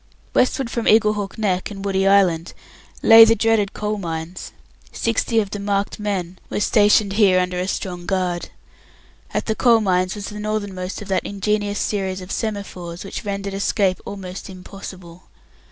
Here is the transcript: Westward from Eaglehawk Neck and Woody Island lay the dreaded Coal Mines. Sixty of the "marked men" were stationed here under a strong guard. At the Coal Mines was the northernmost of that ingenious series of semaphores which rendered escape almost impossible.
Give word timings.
Westward 0.33 0.71
from 0.71 0.87
Eaglehawk 0.87 1.37
Neck 1.37 1.69
and 1.69 1.85
Woody 1.85 2.07
Island 2.07 2.53
lay 3.03 3.23
the 3.23 3.35
dreaded 3.35 3.73
Coal 3.73 3.99
Mines. 3.99 4.51
Sixty 4.91 5.39
of 5.39 5.51
the 5.51 5.59
"marked 5.59 5.99
men" 5.99 6.39
were 6.49 6.59
stationed 6.59 7.13
here 7.13 7.39
under 7.39 7.59
a 7.59 7.67
strong 7.67 8.07
guard. 8.07 8.49
At 9.31 9.45
the 9.45 9.53
Coal 9.53 9.79
Mines 9.79 10.15
was 10.15 10.29
the 10.29 10.39
northernmost 10.39 11.03
of 11.03 11.07
that 11.09 11.23
ingenious 11.23 11.77
series 11.77 12.19
of 12.19 12.31
semaphores 12.31 13.03
which 13.03 13.23
rendered 13.23 13.53
escape 13.53 14.01
almost 14.03 14.49
impossible. 14.49 15.25